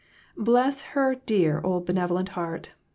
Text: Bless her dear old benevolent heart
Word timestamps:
Bless 0.35 0.81
her 0.97 1.13
dear 1.13 1.61
old 1.63 1.85
benevolent 1.85 2.29
heart 2.29 2.71